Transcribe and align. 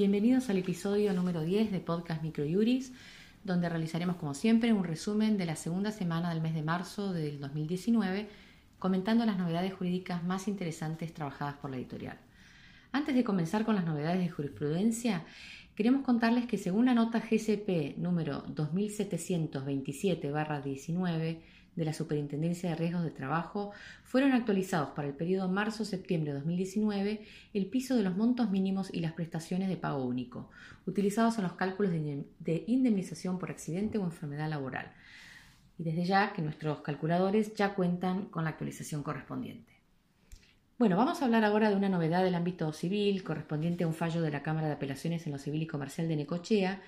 Bienvenidos 0.00 0.48
al 0.48 0.56
episodio 0.56 1.12
número 1.12 1.42
10 1.42 1.70
de 1.70 1.78
Podcast 1.78 2.22
Microjuris, 2.22 2.94
donde 3.44 3.68
realizaremos 3.68 4.16
como 4.16 4.32
siempre 4.32 4.72
un 4.72 4.82
resumen 4.82 5.36
de 5.36 5.44
la 5.44 5.56
segunda 5.56 5.92
semana 5.92 6.30
del 6.30 6.40
mes 6.40 6.54
de 6.54 6.62
marzo 6.62 7.12
del 7.12 7.38
2019, 7.38 8.26
comentando 8.78 9.26
las 9.26 9.36
novedades 9.36 9.74
jurídicas 9.74 10.24
más 10.24 10.48
interesantes 10.48 11.12
trabajadas 11.12 11.56
por 11.56 11.70
la 11.70 11.76
editorial. 11.76 12.16
Antes 12.92 13.14
de 13.14 13.24
comenzar 13.24 13.66
con 13.66 13.74
las 13.74 13.84
novedades 13.84 14.20
de 14.20 14.30
jurisprudencia, 14.30 15.26
queremos 15.74 16.02
contarles 16.02 16.46
que 16.46 16.56
según 16.56 16.86
la 16.86 16.94
nota 16.94 17.20
GCP 17.20 17.98
número 17.98 18.42
2727-19, 18.46 21.40
de 21.76 21.84
la 21.84 21.92
Superintendencia 21.92 22.70
de 22.70 22.76
Riesgos 22.76 23.04
de 23.04 23.10
Trabajo 23.10 23.72
fueron 24.04 24.32
actualizados 24.32 24.90
para 24.90 25.08
el 25.08 25.14
periodo 25.14 25.48
marzo-septiembre 25.48 26.32
de 26.32 26.38
2019 26.38 27.24
el 27.54 27.66
piso 27.66 27.96
de 27.96 28.02
los 28.02 28.16
montos 28.16 28.50
mínimos 28.50 28.92
y 28.92 29.00
las 29.00 29.12
prestaciones 29.12 29.68
de 29.68 29.76
pago 29.76 30.04
único, 30.04 30.50
utilizados 30.86 31.38
en 31.38 31.44
los 31.44 31.52
cálculos 31.54 31.92
de 31.92 32.64
indemnización 32.66 33.38
por 33.38 33.50
accidente 33.50 33.98
o 33.98 34.04
enfermedad 34.04 34.48
laboral. 34.48 34.92
Y 35.78 35.84
desde 35.84 36.04
ya 36.04 36.32
que 36.32 36.42
nuestros 36.42 36.80
calculadores 36.80 37.54
ya 37.54 37.74
cuentan 37.74 38.26
con 38.26 38.44
la 38.44 38.50
actualización 38.50 39.02
correspondiente. 39.02 39.70
Bueno, 40.80 40.96
vamos 40.96 41.20
a 41.20 41.26
hablar 41.26 41.44
ahora 41.44 41.68
de 41.68 41.76
una 41.76 41.90
novedad 41.90 42.24
del 42.24 42.34
ámbito 42.34 42.72
civil 42.72 43.22
correspondiente 43.22 43.84
a 43.84 43.86
un 43.86 43.92
fallo 43.92 44.22
de 44.22 44.30
la 44.30 44.42
Cámara 44.42 44.66
de 44.66 44.72
Apelaciones 44.72 45.26
en 45.26 45.32
lo 45.32 45.38
Civil 45.38 45.62
y 45.62 45.66
Comercial 45.66 46.08
de 46.08 46.16
Necochea 46.16 46.80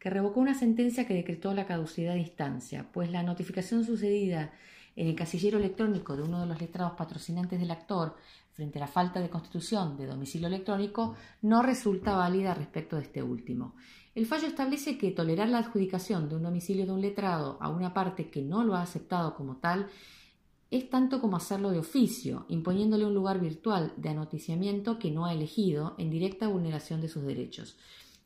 que 0.00 0.10
revocó 0.10 0.40
una 0.40 0.54
sentencia 0.54 1.06
que 1.06 1.14
decretó 1.14 1.54
la 1.54 1.66
caducidad 1.66 2.14
de 2.14 2.20
instancia, 2.20 2.90
pues 2.90 3.10
la 3.10 3.22
notificación 3.22 3.84
sucedida 3.84 4.50
en 4.96 5.06
el 5.06 5.14
casillero 5.14 5.58
electrónico 5.58 6.16
de 6.16 6.22
uno 6.22 6.40
de 6.40 6.46
los 6.46 6.60
letrados 6.60 6.94
patrocinantes 6.94 7.60
del 7.60 7.70
actor 7.70 8.16
frente 8.52 8.78
a 8.78 8.80
la 8.80 8.88
falta 8.88 9.20
de 9.20 9.30
constitución 9.30 9.96
de 9.96 10.06
domicilio 10.06 10.48
electrónico 10.48 11.14
no 11.42 11.62
resulta 11.62 12.16
válida 12.16 12.54
respecto 12.54 12.96
de 12.96 13.02
este 13.02 13.22
último. 13.22 13.74
El 14.14 14.26
fallo 14.26 14.48
establece 14.48 14.98
que 14.98 15.12
tolerar 15.12 15.48
la 15.48 15.58
adjudicación 15.58 16.28
de 16.28 16.36
un 16.36 16.42
domicilio 16.42 16.86
de 16.86 16.92
un 16.92 17.00
letrado 17.00 17.58
a 17.60 17.68
una 17.68 17.94
parte 17.94 18.30
que 18.30 18.42
no 18.42 18.64
lo 18.64 18.74
ha 18.74 18.82
aceptado 18.82 19.34
como 19.34 19.56
tal 19.56 19.86
es 20.70 20.88
tanto 20.88 21.20
como 21.20 21.36
hacerlo 21.36 21.70
de 21.70 21.78
oficio, 21.78 22.46
imponiéndole 22.48 23.04
un 23.04 23.14
lugar 23.14 23.40
virtual 23.40 23.92
de 23.96 24.08
anoticiamiento 24.08 24.98
que 24.98 25.10
no 25.10 25.26
ha 25.26 25.34
elegido 25.34 25.94
en 25.98 26.10
directa 26.10 26.48
vulneración 26.48 27.00
de 27.00 27.08
sus 27.08 27.24
derechos. 27.24 27.76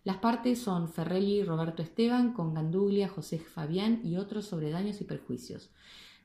Las 0.04 0.18
partes 0.18 0.58
son 0.60 0.90
Ferrelli 0.90 1.40
y 1.40 1.44
Roberto 1.44 1.82
Esteban 1.82 2.34
con 2.34 2.52
Ganduglia, 2.52 3.08
José 3.08 3.38
Fabián 3.38 4.02
y 4.04 4.18
otros 4.18 4.44
sobre 4.44 4.70
daños 4.70 5.00
y 5.00 5.04
perjuicios. 5.04 5.70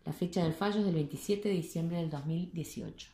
La 0.06 0.12
fecha 0.12 0.44
del 0.44 0.54
fallo 0.54 0.80
es 0.80 0.86
del 0.86 0.96
27 0.96 1.48
de 1.48 1.56
diciembre 1.56 1.98
del 1.98 2.10
2018. 2.10 3.08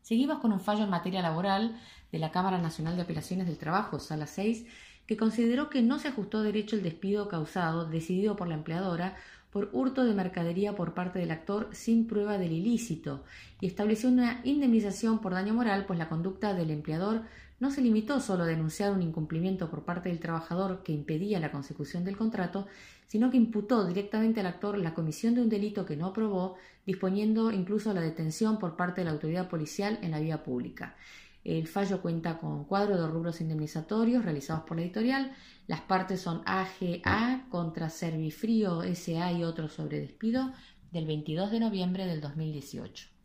Seguimos 0.00 0.40
con 0.40 0.52
un 0.52 0.58
fallo 0.58 0.82
en 0.82 0.90
materia 0.90 1.22
laboral 1.22 1.80
de 2.10 2.18
la 2.18 2.32
Cámara 2.32 2.58
Nacional 2.58 2.96
de 2.96 3.02
Apelaciones 3.02 3.46
del 3.46 3.58
Trabajo, 3.58 4.00
Sala 4.00 4.26
6, 4.26 4.66
que 5.06 5.16
consideró 5.16 5.70
que 5.70 5.82
no 5.82 6.00
se 6.00 6.08
ajustó 6.08 6.42
derecho 6.42 6.74
el 6.74 6.82
despido 6.82 7.28
causado, 7.28 7.88
decidido 7.88 8.34
por 8.34 8.48
la 8.48 8.54
empleadora, 8.54 9.16
por 9.52 9.68
hurto 9.72 10.04
de 10.04 10.14
mercadería 10.14 10.74
por 10.74 10.94
parte 10.94 11.20
del 11.20 11.30
actor 11.30 11.68
sin 11.72 12.06
prueba 12.06 12.38
del 12.38 12.52
ilícito 12.52 13.22
y 13.60 13.66
estableció 13.66 14.08
una 14.08 14.40
indemnización 14.44 15.20
por 15.20 15.32
daño 15.32 15.54
moral, 15.54 15.84
pues 15.86 15.98
la 15.98 16.08
conducta 16.08 16.54
del 16.54 16.70
empleador 16.70 17.22
no 17.62 17.70
se 17.70 17.80
limitó 17.80 18.18
solo 18.18 18.42
a 18.42 18.48
denunciar 18.48 18.90
un 18.90 19.02
incumplimiento 19.02 19.70
por 19.70 19.84
parte 19.84 20.08
del 20.08 20.18
trabajador 20.18 20.82
que 20.82 20.90
impedía 20.90 21.38
la 21.38 21.52
consecución 21.52 22.04
del 22.04 22.16
contrato, 22.16 22.66
sino 23.06 23.30
que 23.30 23.36
imputó 23.36 23.86
directamente 23.86 24.40
al 24.40 24.46
actor 24.46 24.76
la 24.76 24.94
comisión 24.94 25.36
de 25.36 25.42
un 25.42 25.48
delito 25.48 25.86
que 25.86 25.96
no 25.96 26.06
aprobó, 26.06 26.56
disponiendo 26.84 27.52
incluso 27.52 27.94
la 27.94 28.00
detención 28.00 28.58
por 28.58 28.74
parte 28.74 29.02
de 29.02 29.04
la 29.04 29.12
autoridad 29.12 29.48
policial 29.48 30.00
en 30.02 30.10
la 30.10 30.18
vía 30.18 30.42
pública. 30.42 30.96
El 31.44 31.68
fallo 31.68 32.02
cuenta 32.02 32.38
con 32.38 32.64
cuadro 32.64 33.00
de 33.00 33.06
rubros 33.06 33.40
indemnizatorios 33.40 34.24
realizados 34.24 34.64
por 34.64 34.76
la 34.76 34.82
editorial. 34.82 35.32
Las 35.68 35.82
partes 35.82 36.20
son 36.20 36.42
AGA 36.44 37.46
contra 37.48 37.90
Servifrío 37.90 38.82
SA 38.92 39.30
y 39.30 39.44
otros 39.44 39.72
sobre 39.74 40.00
despido 40.00 40.52
del 40.90 41.06
22 41.06 41.52
de 41.52 41.60
noviembre 41.60 42.06
del 42.06 42.20
2018. 42.20 43.21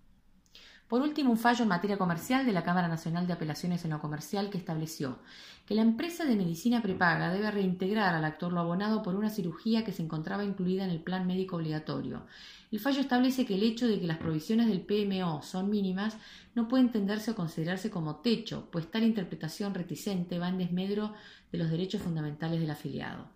Por 0.88 1.02
último, 1.02 1.32
un 1.32 1.38
fallo 1.38 1.64
en 1.64 1.70
materia 1.70 1.98
comercial 1.98 2.46
de 2.46 2.54
la 2.54 2.64
Cámara 2.64 2.88
Nacional 2.88 3.28
de 3.28 3.34
Apelaciones 3.34 3.84
en 3.84 3.92
lo 3.92 4.00
Comercial 4.00 4.50
que 4.50 4.58
estableció 4.58 5.20
que 5.68 5.76
la 5.76 5.82
empresa 5.82 6.24
de 6.24 6.38
medicina 6.38 6.82
prepaga 6.82 7.30
debe 7.30 7.52
reintegrar 7.52 8.16
al 8.16 8.24
actor 8.24 8.54
lo 8.54 8.62
abonado 8.62 9.04
por 9.04 9.16
una 9.16 9.30
cirugía 9.30 9.84
que 9.84 9.92
se 9.92 10.02
encontraba 10.02 10.46
incluida 10.46 10.86
en 10.86 10.90
el 10.90 11.02
plan 11.02 11.28
médico 11.28 11.58
obligatorio. 11.58 12.26
El 12.72 12.80
fallo 12.80 13.02
establece 13.02 13.46
que 13.46 13.56
el 13.56 13.64
hecho 13.64 13.86
de 13.86 14.00
que 14.00 14.08
las 14.08 14.18
provisiones 14.18 14.68
del 14.68 14.80
PMO 14.80 15.42
son 15.44 15.70
mínimas 15.70 16.16
no 16.56 16.70
puede 16.70 16.84
entenderse 16.84 17.32
o 17.32 17.36
considerarse 17.36 17.90
como 17.90 18.18
techo, 18.18 18.70
pues 18.72 18.90
tal 18.90 19.04
interpretación 19.04 19.74
reticente 19.74 20.40
va 20.40 20.48
en 20.48 20.58
desmedro 20.58 21.14
de 21.52 21.58
los 21.58 21.70
derechos 21.70 22.02
fundamentales 22.02 22.62
del 22.62 22.72
afiliado. 22.72 23.28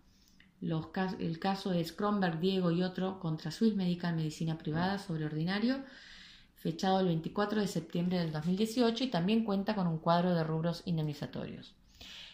el 0.62 1.40
caso 1.40 1.72
de 1.72 1.84
Kronberg, 1.84 2.40
Diego 2.40 2.72
y 2.72 2.82
otro 2.82 3.20
contra 3.20 3.52
Swiss 3.52 3.76
Medical 3.76 4.16
Medicina 4.16 4.58
Privada 4.58 5.00
sobre 5.00 5.26
ordinario 5.26 5.84
fechado 6.62 7.00
el 7.00 7.08
24 7.08 7.60
de 7.60 7.68
septiembre 7.68 8.20
del 8.20 8.32
2018 8.32 9.04
y 9.04 9.08
también 9.08 9.44
cuenta 9.44 9.74
con 9.76 9.88
un 9.88 9.98
cuadro 9.98 10.36
de 10.36 10.44
rubros 10.44 10.84
indemnizatorios. 10.86 11.74